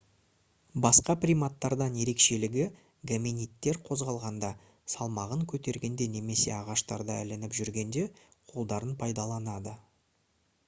басқа 0.83 1.15
приматтардан 1.23 1.97
ерекшелігі 2.05 2.63
гоминидтер 3.11 3.79
қозғалғанда 3.89 4.49
салмағын 4.93 5.43
көтергенде 5.51 6.07
немесе 6.15 6.53
ағаштарда 6.61 7.17
ілініп 7.25 7.53
жүргенде 7.59 8.07
қолдарын 8.55 8.97
пайдаланады 9.03 9.75